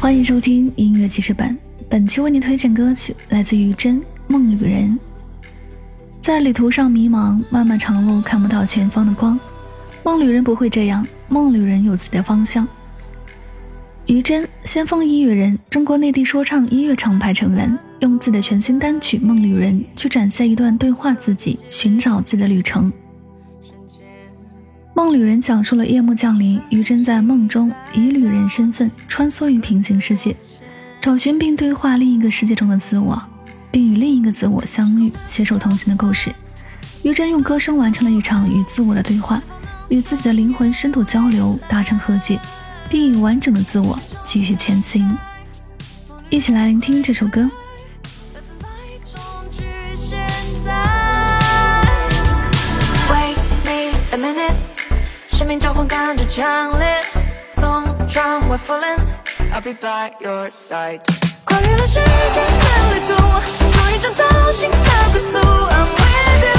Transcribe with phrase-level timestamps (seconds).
[0.00, 4.96] 欢迎收听音乐记事本，本期为您推荐歌曲来自于真《梦旅人》。
[6.20, 9.38] 在旅途上迷茫，漫漫长路看不到前方的光。
[10.04, 12.66] 梦旅人不会这样，梦旅人有自己的方向。
[14.06, 22.90] 于真，先锋音乐人，中国内地说唱音乐厂牌成员，用自己的全新单曲《梦旅人》去展现一段对话自己、寻找自己的旅程。
[24.98, 30.34] 梦旅人讲述了夜幕降临，于真在梦中以旅人身份穿梭于平行世界，
[31.00, 33.22] 找寻并对话另一个世界中的自我，
[33.70, 36.34] 并与另一个自我相遇，携手同行的故事。
[37.04, 39.40] 于真用歌声完成了一场与自我的对话，
[39.88, 42.36] 与自己的灵魂深度交流，达成和解，
[42.90, 43.96] 并以完整的自我
[44.26, 45.16] 继续前行。
[46.28, 47.48] 一起来聆听这首歌。
[55.32, 57.02] 生命召唤感觉强烈，
[57.54, 58.96] 从窗外俯瞰
[59.52, 61.00] ，I'll be by your side。
[61.44, 62.08] 跨越了时间的
[62.94, 64.76] 旅途，终于找到心的
[65.12, 65.38] 归宿。
[65.38, 66.56] I'm with you,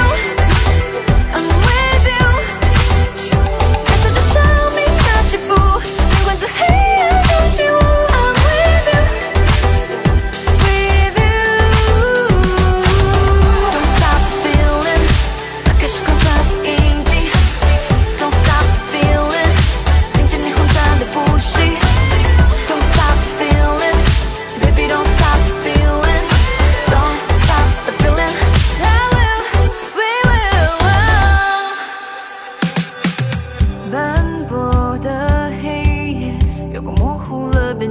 [1.33, 1.98] I'm with you。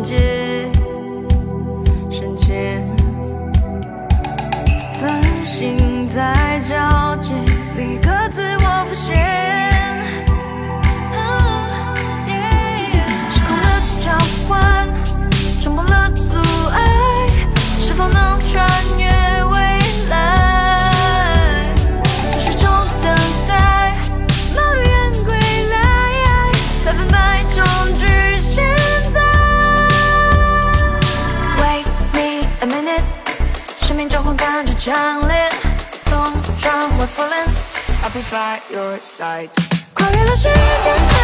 [0.02, 0.47] 间。
[34.78, 35.50] 强烈，
[36.04, 37.44] 从窗外俯瞰
[38.02, 39.50] ，I'll be by your side。
[39.92, 41.17] 跨越了时间